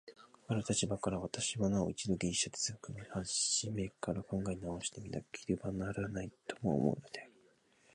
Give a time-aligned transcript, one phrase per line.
[0.47, 7.31] かかる立場から、私はなお一度ギリシヤ哲学の始から考え直して見なければならないとも思うのである。